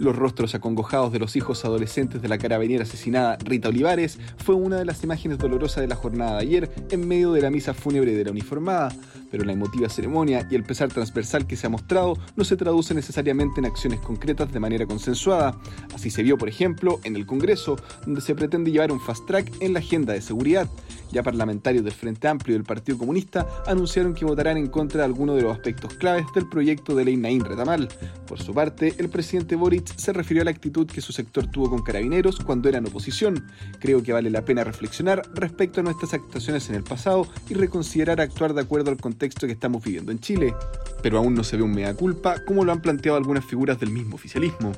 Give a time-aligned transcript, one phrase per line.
[0.00, 4.78] Los rostros acongojados de los hijos adolescentes de la carabinera asesinada Rita Olivares fue una
[4.78, 8.14] de las imágenes dolorosas de la jornada de ayer en medio de la misa fúnebre
[8.14, 8.90] de la uniformada,
[9.30, 12.94] pero la emotiva ceremonia y el pesar transversal que se ha mostrado no se traduce
[12.94, 15.60] necesariamente en acciones concretas de manera consensuada.
[15.94, 19.52] Así se vio, por ejemplo, en el Congreso, donde se pretende llevar un fast track
[19.60, 20.66] en la agenda de seguridad.
[21.12, 25.06] Ya parlamentarios del Frente Amplio y del Partido Comunista anunciaron que votarán en contra de
[25.06, 27.88] algunos de los aspectos claves del proyecto de ley Naín Retamal.
[28.26, 31.70] Por su parte, el presidente Boric se refirió a la actitud que su sector tuvo
[31.70, 33.46] con carabineros cuando eran oposición.
[33.78, 38.20] Creo que vale la pena reflexionar respecto a nuestras actuaciones en el pasado y reconsiderar
[38.20, 40.54] actuar de acuerdo al contexto que estamos viviendo en Chile.
[41.02, 43.90] Pero aún no se ve un mea culpa como lo han planteado algunas figuras del
[43.90, 44.72] mismo oficialismo.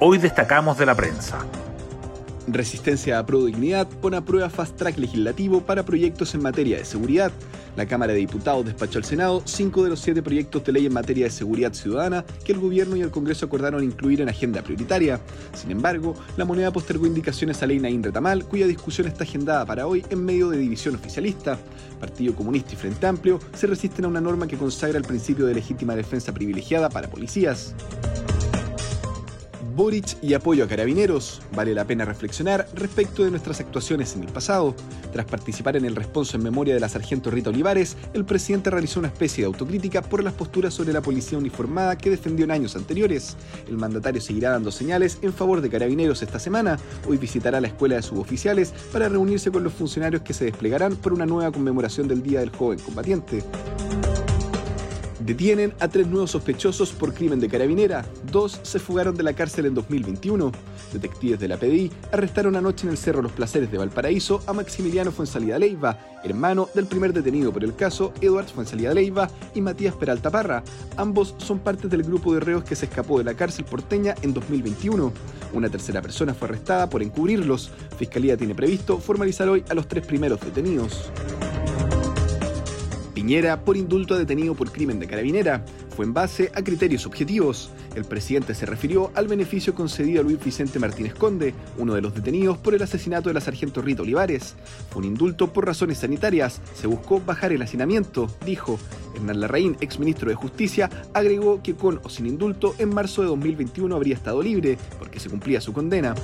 [0.00, 1.46] Hoy destacamos de la prensa.
[2.48, 6.84] Resistencia a Pro Dignidad pone a prueba fast track legislativo para proyectos en materia de
[6.84, 7.30] seguridad.
[7.76, 10.92] La Cámara de Diputados despachó al Senado cinco de los siete proyectos de ley en
[10.92, 15.20] materia de seguridad ciudadana que el gobierno y el Congreso acordaron incluir en agenda prioritaria.
[15.54, 19.86] Sin embargo, la moneda postergó indicaciones a ley Naín Retamal, cuya discusión está agendada para
[19.86, 21.58] hoy en medio de división oficialista.
[22.00, 25.54] Partido Comunista y Frente Amplio se resisten a una norma que consagra el principio de
[25.54, 27.74] legítima defensa privilegiada para policías.
[29.74, 31.40] Boric y apoyo a carabineros.
[31.54, 34.74] Vale la pena reflexionar respecto de nuestras actuaciones en el pasado.
[35.12, 39.00] Tras participar en el responso en memoria de la sargento Rita Olivares, el presidente realizó
[39.00, 42.76] una especie de autocrítica por las posturas sobre la policía uniformada que defendió en años
[42.76, 43.36] anteriores.
[43.68, 46.78] El mandatario seguirá dando señales en favor de carabineros esta semana.
[47.08, 51.12] Hoy visitará la escuela de suboficiales para reunirse con los funcionarios que se desplegarán por
[51.12, 53.42] una nueva conmemoración del Día del Joven Combatiente.
[55.24, 58.04] Detienen a tres nuevos sospechosos por crimen de carabinera.
[58.32, 60.50] Dos se fugaron de la cárcel en 2021.
[60.92, 65.12] Detectives de la PDI arrestaron anoche en el Cerro Los Placeres de Valparaíso a Maximiliano
[65.12, 70.28] Fuensalida Leiva, hermano del primer detenido por el caso, Eduard Fuensalida Leiva y Matías Peralta
[70.28, 70.64] Parra.
[70.96, 74.34] Ambos son parte del grupo de reos que se escapó de la cárcel porteña en
[74.34, 75.12] 2021.
[75.52, 77.70] Una tercera persona fue arrestada por encubrirlos.
[77.96, 81.12] Fiscalía tiene previsto formalizar hoy a los tres primeros detenidos.
[83.64, 85.64] Por indulto detenido por crimen de carabinera.
[85.94, 87.70] Fue en base a criterios objetivos.
[87.94, 92.14] El presidente se refirió al beneficio concedido a Luis Vicente Martínez Conde, uno de los
[92.14, 94.56] detenidos por el asesinato de la sargento Rita Olivares.
[94.90, 96.60] Fue un indulto por razones sanitarias.
[96.74, 98.80] Se buscó bajar el hacinamiento, dijo.
[99.14, 103.94] Hernán Larraín, exministro de Justicia, agregó que con o sin indulto en marzo de 2021
[103.94, 106.14] habría estado libre, porque se cumplía su condena.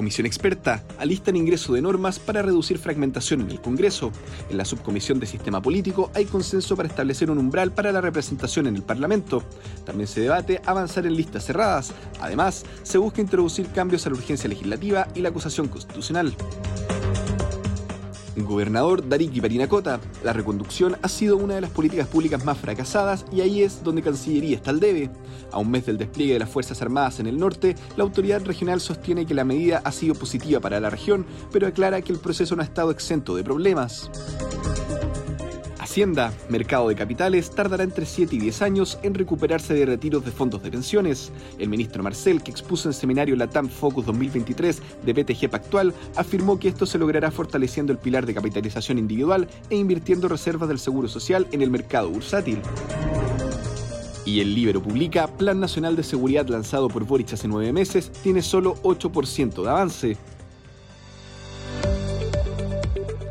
[0.00, 4.10] Comisión experta alistan ingreso de normas para reducir fragmentación en el Congreso.
[4.48, 8.66] En la subcomisión de sistema político hay consenso para establecer un umbral para la representación
[8.66, 9.42] en el Parlamento.
[9.84, 11.92] También se debate avanzar en listas cerradas.
[12.18, 16.34] Además, se busca introducir cambios a la urgencia legislativa y la acusación constitucional.
[18.36, 23.40] Gobernador Dariki Parinacota, la reconducción ha sido una de las políticas públicas más fracasadas y
[23.40, 25.10] ahí es donde Cancillería está al debe.
[25.52, 28.80] A un mes del despliegue de las Fuerzas Armadas en el norte, la autoridad regional
[28.80, 32.54] sostiene que la medida ha sido positiva para la región, pero aclara que el proceso
[32.54, 34.10] no ha estado exento de problemas.
[35.90, 40.30] Hacienda, mercado de capitales, tardará entre 7 y 10 años en recuperarse de retiros de
[40.30, 41.32] fondos de pensiones.
[41.58, 46.60] El ministro Marcel, que expuso en seminario la TAM Focus 2023 de BTG Pactual, afirmó
[46.60, 51.08] que esto se logrará fortaleciendo el pilar de capitalización individual e invirtiendo reservas del Seguro
[51.08, 52.60] Social en el mercado bursátil.
[54.24, 58.42] Y el Libero publica, Plan Nacional de Seguridad lanzado por Boric hace nueve meses, tiene
[58.42, 60.16] solo 8% de avance.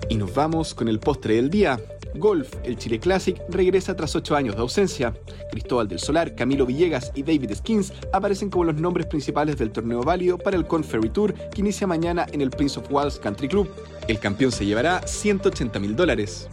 [0.09, 1.79] Y nos vamos con el postre del día.
[2.15, 5.13] Golf, el Chile Classic, regresa tras ocho años de ausencia.
[5.51, 10.01] Cristóbal del Solar, Camilo Villegas y David Skins aparecen como los nombres principales del torneo
[10.01, 13.69] válido para el Conferry Tour que inicia mañana en el Prince of Wales Country Club.
[14.07, 16.47] El campeón se llevará 180 mil dólares.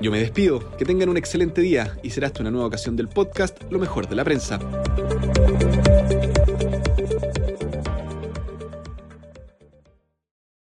[0.00, 3.08] Yo me despido, que tengan un excelente día y será hasta una nueva ocasión del
[3.08, 4.58] podcast Lo mejor de la prensa.